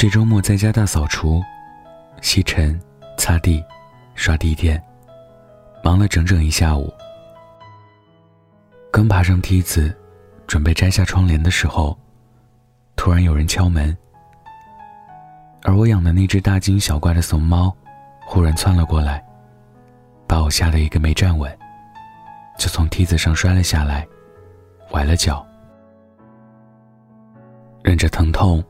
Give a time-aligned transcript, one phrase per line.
[0.00, 1.44] 这周末在家大扫除，
[2.22, 2.80] 吸尘、
[3.18, 3.62] 擦地、
[4.14, 4.82] 刷地垫，
[5.84, 6.90] 忙了整整一下午。
[8.90, 9.94] 刚爬上梯子，
[10.46, 11.94] 准备摘下窗帘的时候，
[12.96, 13.94] 突然有人敲门。
[15.64, 17.70] 而我养的那只大惊小怪的怂猫，
[18.24, 19.22] 忽然窜了过来，
[20.26, 21.54] 把我吓得一个没站稳，
[22.58, 24.08] 就从梯子上摔了下来，
[24.92, 25.46] 崴了脚。
[27.82, 28.64] 忍着疼痛，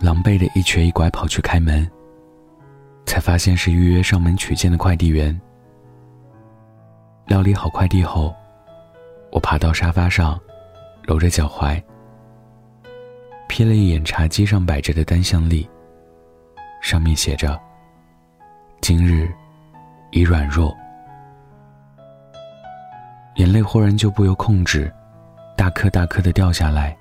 [0.00, 1.88] 狼狈的一瘸一拐跑去开门，
[3.06, 5.38] 才发现是预约上门取件的快递员。
[7.26, 8.34] 料理好快递后，
[9.32, 10.38] 我爬到沙发上，
[11.02, 11.82] 揉着脚踝，
[13.48, 15.68] 瞥了一眼茶几上摆着的单向历，
[16.82, 17.58] 上面写着
[18.82, 19.32] ：“今日
[20.10, 20.76] 已软弱。”
[23.36, 24.92] 眼泪忽然就不由控制，
[25.56, 26.96] 大颗大颗的掉下来。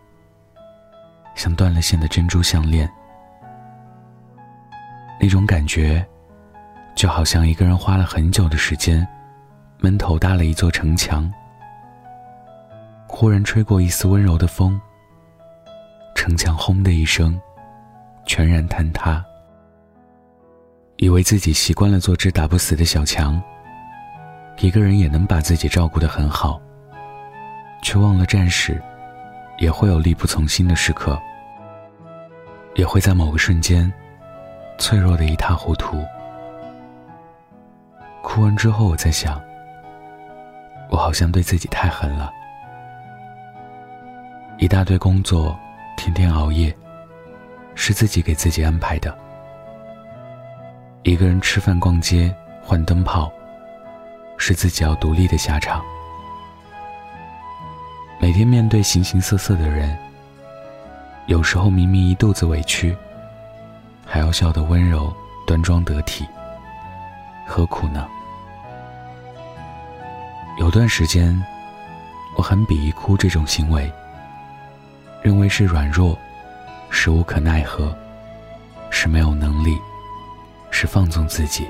[1.35, 2.89] 像断了线的珍珠项链，
[5.19, 6.05] 那种感觉，
[6.95, 9.05] 就好像一个人花了很久的时间，
[9.79, 11.31] 闷头搭了一座城墙，
[13.07, 14.79] 忽然吹过一丝温柔的风，
[16.15, 17.39] 城墙轰的一声，
[18.25, 19.23] 全然坍塌。
[20.97, 23.41] 以为自己习惯了做只打不死的小强，
[24.59, 26.61] 一个人也能把自己照顾得很好，
[27.81, 28.81] 却忘了战士。
[29.59, 31.17] 也会有力不从心的时刻，
[32.75, 33.91] 也会在某个瞬间，
[34.77, 36.03] 脆弱的一塌糊涂。
[38.21, 39.41] 哭完之后，我在想，
[40.89, 42.31] 我好像对自己太狠了。
[44.57, 45.57] 一大堆工作，
[45.97, 46.75] 天天熬夜，
[47.75, 49.15] 是自己给自己安排的。
[51.03, 53.31] 一个人吃饭、逛街、换灯泡，
[54.37, 55.83] 是自己要独立的下场。
[58.19, 59.97] 每天面对形形色色的人，
[61.27, 62.95] 有时候明明一肚子委屈，
[64.05, 65.13] 还要笑得温柔、
[65.47, 66.27] 端庄得体，
[67.47, 68.07] 何苦呢？
[70.59, 71.41] 有段时间，
[72.35, 73.91] 我很鄙夷哭这种行为，
[75.21, 76.17] 认为是软弱，
[76.89, 77.95] 是无可奈何，
[78.89, 79.77] 是没有能力，
[80.71, 81.67] 是放纵自己。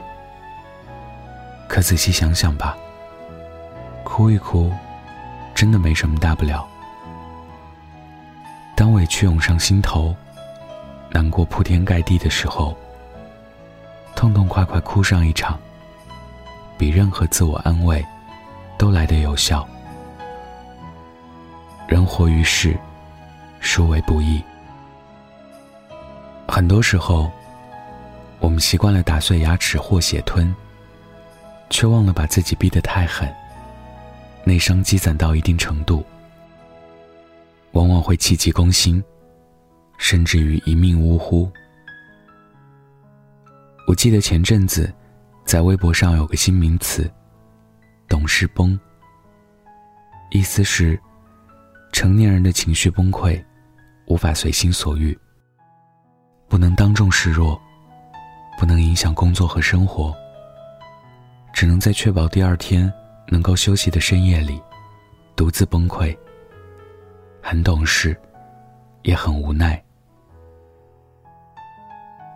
[1.68, 2.76] 可仔细想想吧，
[4.04, 4.72] 哭一哭。
[5.56, 6.68] 真的没什么大不了。
[8.76, 10.16] 当委屈涌上心头，
[11.12, 12.76] 难过铺天盖地的时候，
[14.16, 15.60] 痛痛快快哭上一场，
[16.78, 18.04] 比任何自我安慰
[18.78, 19.68] 都来得有效。
[21.88, 22.76] 人活于世，
[23.60, 24.42] 殊为不易。
[26.48, 27.32] 很多时候，
[28.40, 30.54] 我们习惯了打碎牙齿或血吞，
[31.70, 33.32] 却忘了把自己逼得太狠。
[34.44, 36.04] 内伤积攒到一定程度，
[37.74, 39.04] 往往会气急攻心，
[39.98, 41.52] 甚至于一命呜呼。
[43.88, 44.92] 我记得前阵子，
[45.46, 47.12] 在微博上有个新名词
[48.10, 48.80] “懂事崩”，
[50.32, 51.00] 意思是
[51.92, 53.44] 成年人的情绪崩溃，
[54.08, 55.18] 无法随心所欲，
[56.48, 57.62] 不能当众示弱，
[58.58, 60.16] 不能影响工作和生活，
[61.54, 62.92] 只能在确保第二天。
[63.30, 64.62] 能够休息的深夜里，
[65.34, 66.16] 独自崩溃。
[67.46, 68.18] 很懂事，
[69.02, 69.80] 也很无奈。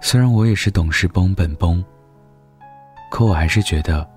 [0.02, 1.84] 虽然我也是懂事崩本崩，
[3.10, 4.08] 可我还是觉得，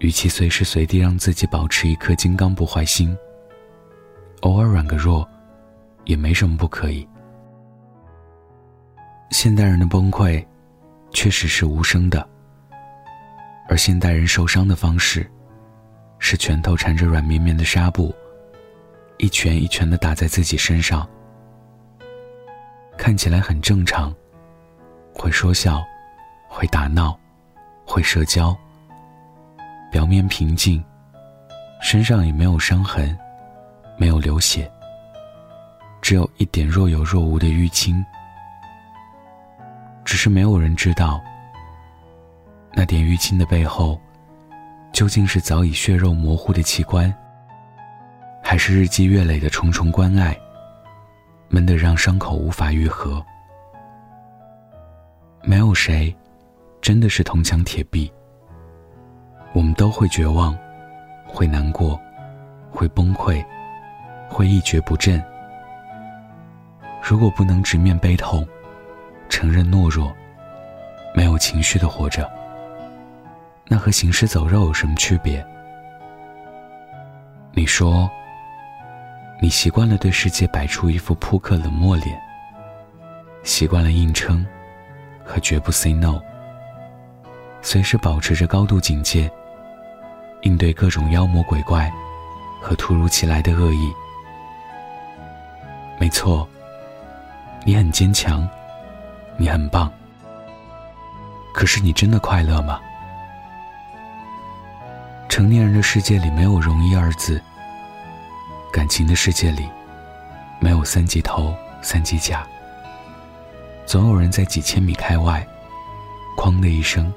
[0.00, 3.16] 与其随时随地让自己保持一颗金刚不坏心，
[4.42, 5.26] 偶尔软个弱，
[6.04, 7.08] 也没什么不可以。
[9.30, 10.44] 现代人的崩溃，
[11.10, 12.28] 确实是无声的，
[13.66, 15.26] 而现代人受伤的方式。
[16.18, 18.14] 是拳头缠着软绵绵的纱布，
[19.18, 21.08] 一拳一拳的打在自己身上，
[22.96, 24.14] 看起来很正常，
[25.14, 25.82] 会说笑，
[26.48, 27.18] 会打闹，
[27.86, 28.56] 会社交，
[29.90, 30.82] 表面平静，
[31.80, 33.16] 身上也没有伤痕，
[33.96, 34.70] 没有流血，
[36.00, 38.04] 只有一点若有若无的淤青，
[40.04, 41.20] 只是没有人知道，
[42.72, 44.00] 那点淤青的背后。
[44.92, 47.12] 究竟是早已血肉模糊的器官，
[48.52, 50.38] 还是日积月累的重重关爱，
[51.48, 53.24] 闷得让伤口无法愈合？
[55.42, 56.14] 没有谁
[56.82, 58.12] 真的是铜墙铁壁。
[59.54, 60.54] 我们都会绝望，
[61.26, 61.98] 会难过，
[62.70, 63.42] 会崩溃，
[64.28, 65.18] 会一蹶不振。
[67.02, 68.46] 如果不能直面悲痛，
[69.30, 70.12] 承认懦弱，
[71.14, 72.30] 没有情绪的活着。
[73.66, 75.42] 那和行尸走肉有什么区别？
[77.54, 78.10] 你说，
[79.42, 82.16] 你习惯了对世界摆出一副扑克冷漠脸，
[83.42, 84.46] 习惯了硬撑
[85.24, 86.20] 和绝不 say no，
[87.60, 89.28] 随时保持着高度警戒，
[90.42, 91.92] 应对各种妖魔鬼怪
[92.60, 93.92] 和突如其来的恶意。
[95.98, 96.48] 没错，
[97.64, 98.48] 你很坚强，
[99.36, 99.92] 你很棒。
[101.52, 102.78] 可是你真的快乐吗？
[105.28, 107.42] 成年人的世界里没有容易二字，
[108.72, 109.68] 感情的世界里
[110.58, 112.46] 没有三级头三级甲。
[113.84, 115.46] 总有人在几千米开外，
[116.38, 117.12] 哐的一声，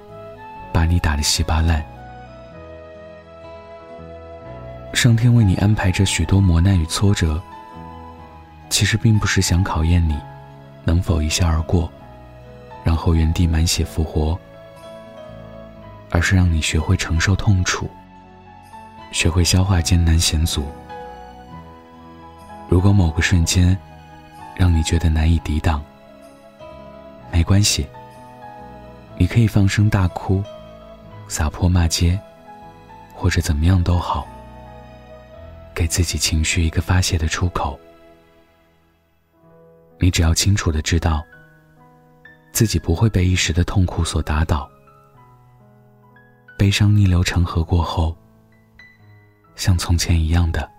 [0.73, 1.83] 把你打得稀巴烂。
[4.93, 7.41] 上天为你安排着许多磨难与挫折，
[8.69, 10.19] 其实并不是想考验你
[10.83, 11.89] 能否一笑而过，
[12.83, 14.37] 然后原地满血复活，
[16.09, 17.89] 而是让你学会承受痛楚，
[19.11, 20.65] 学会消化艰难险阻。
[22.75, 23.79] 如果某个瞬间
[24.53, 25.81] 让你觉得难以抵挡，
[27.31, 27.87] 没关系，
[29.17, 30.43] 你可以放声大哭，
[31.29, 32.19] 撒泼骂街，
[33.13, 34.27] 或者怎么样都好，
[35.73, 37.79] 给自己情绪一个发泄的出口。
[39.97, 41.23] 你只要清楚的知道，
[42.51, 44.69] 自己不会被一时的痛苦所打倒，
[46.57, 48.13] 悲伤逆流成河过后，
[49.55, 50.69] 像从前一样的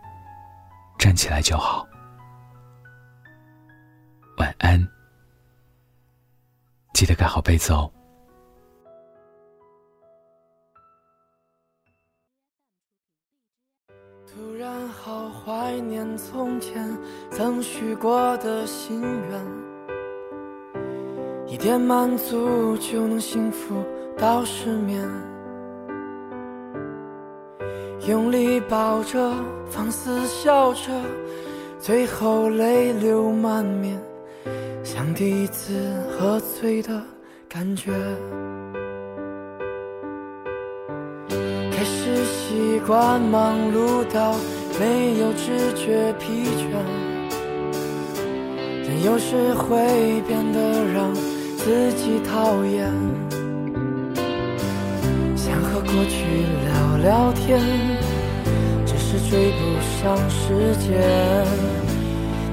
[0.99, 1.87] 站起来就好。
[4.39, 4.79] 晚安。
[6.95, 7.91] 记得盖好被子哦。
[14.27, 16.99] 突然好怀念从前
[17.31, 19.01] 曾许过的心
[19.31, 19.47] 愿，
[21.47, 23.83] 一点满足就能幸福
[24.19, 25.36] 到失眠。
[28.09, 29.33] 用力抱着，
[29.69, 30.93] 放肆笑着，
[31.81, 34.01] 最后泪流满面。
[34.85, 35.73] 像第一次
[36.09, 37.03] 喝醉的
[37.49, 37.91] 感觉，
[41.73, 44.37] 开始习惯忙碌到
[44.79, 46.77] 没有知觉疲倦，
[48.87, 51.13] 但有时会变得让
[51.57, 52.89] 自己讨厌。
[55.35, 56.25] 想和过去
[56.65, 57.61] 聊聊天，
[58.85, 59.59] 只是追不
[60.03, 60.87] 上时间。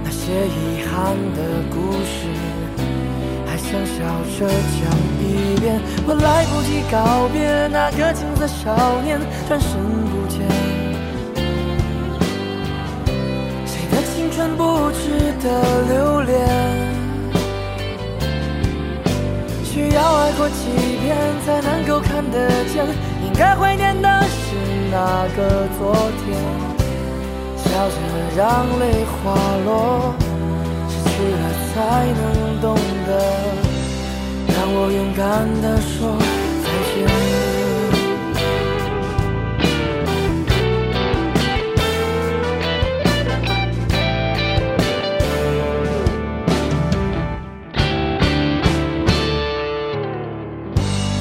[0.04, 1.40] 那些遗憾的
[1.72, 2.28] 故事，
[3.46, 3.98] 还想笑
[4.38, 4.82] 着讲
[5.20, 5.80] 一遍。
[6.06, 9.72] 我来不及告别那个青涩少年，转身
[10.10, 10.42] 不见。
[13.66, 15.46] 谁的青春不值得
[15.90, 16.34] 留恋？
[19.64, 20.70] 需要爱过几
[21.02, 22.86] 遍才能够看得见。
[23.38, 24.56] 该怀念的是
[24.92, 26.24] 那个昨天。
[27.58, 27.96] 笑着
[28.38, 29.16] 让泪滑
[29.66, 30.14] 落，
[30.88, 31.44] 失去了
[31.74, 31.76] 才
[32.14, 32.22] 能
[32.62, 32.66] 懂
[33.08, 33.10] 得，
[34.48, 35.22] 让我勇敢
[35.62, 35.92] 地说
[36.64, 36.96] 再见。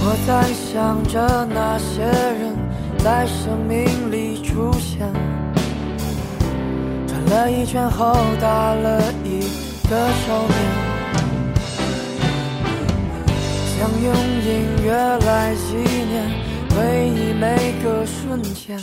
[0.04, 0.30] 我在
[0.72, 2.56] 想着那些人
[2.96, 5.06] 在生命里出现。
[7.06, 9.40] 转了一圈后，打了一
[9.86, 10.56] 个少年，
[13.76, 14.14] 想用
[14.46, 16.14] 音乐来纪念
[16.70, 18.82] 回忆每个瞬间，害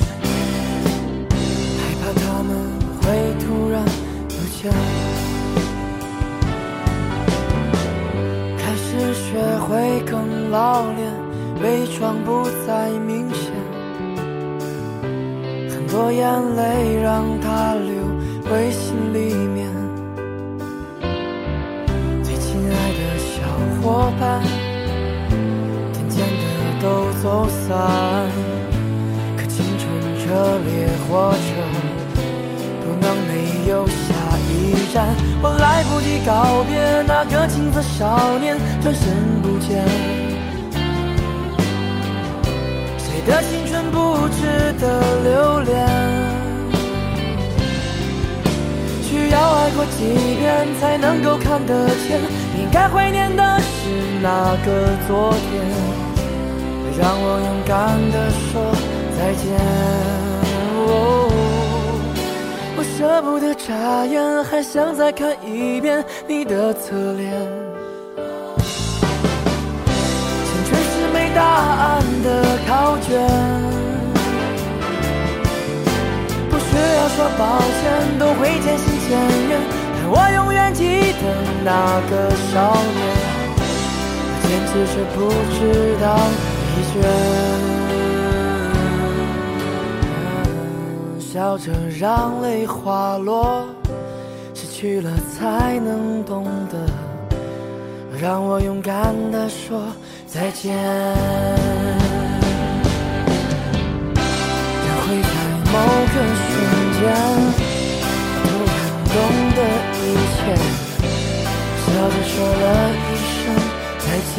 [2.03, 2.49] 怕他们
[3.01, 3.83] 会突然
[4.27, 4.71] 不见。
[8.59, 9.67] 开始学会
[10.05, 11.11] 更老练，
[11.61, 13.51] 伪装不再明显，
[15.69, 17.93] 很多眼泪让它流。
[18.49, 19.67] 回心里面，
[22.23, 23.43] 最亲爱的小
[23.79, 24.41] 伙伴，
[25.99, 27.67] 渐渐的都走散。
[29.37, 29.85] 可青春
[30.17, 31.47] 这烈火车，
[32.81, 34.15] 不能没有下
[34.49, 35.13] 一站。
[35.43, 39.13] 我来不及告别那个青涩少年，转身
[39.43, 40.28] 不见。
[43.29, 44.83] 的青春不值得
[45.24, 45.88] 留恋？
[49.03, 50.00] 需要爱过几
[50.39, 52.19] 遍才能够看得见，
[52.57, 53.67] 应该怀念的是
[54.24, 55.48] 那个昨天，
[56.98, 58.74] 让我勇敢地说
[59.15, 59.45] 再见。
[62.75, 67.29] 我舍不得眨眼，还想再看一遍你的侧脸。
[71.39, 72.27] 答案的
[72.67, 73.08] 考卷。
[76.50, 77.41] 不需要说抱
[77.79, 77.81] 歉，
[78.19, 79.10] 都会渐行渐
[79.48, 79.51] 远。
[79.96, 81.24] 但我永远记得
[81.63, 81.72] 那
[82.10, 82.12] 个
[82.51, 83.01] 少年，
[84.43, 85.17] 坚持是不
[85.55, 85.58] 知
[86.01, 86.05] 道
[86.67, 86.98] 疲倦，
[91.22, 93.65] 笑着让泪滑落，
[94.53, 96.75] 失去了才能懂得，
[98.19, 99.81] 让我勇敢地说
[100.31, 100.75] 再见。
[104.83, 105.27] 也会在
[105.71, 105.74] 某
[106.05, 106.51] 个瞬
[106.93, 107.01] 间。
[109.12, 109.13] 懂
[109.55, 109.57] 得
[109.95, 110.01] 一
[110.36, 110.39] 切，
[111.81, 113.38] 笑着说了一声
[113.98, 114.05] 再
[114.36, 114.38] 见，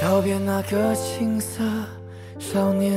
[0.00, 1.52] 告别那个青涩
[2.38, 2.90] 少年。